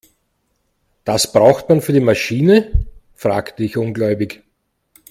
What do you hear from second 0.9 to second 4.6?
Das braucht man für die Maschine?, fragte ich ungläubig.